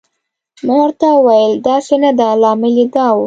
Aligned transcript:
ما 0.65 0.75
ورته 0.83 1.07
وویل: 1.13 1.53
داسې 1.67 1.93
نه 2.03 2.11
ده، 2.19 2.27
لامل 2.41 2.73
یې 2.79 2.85
دا 2.93 3.07
و. 3.13 3.17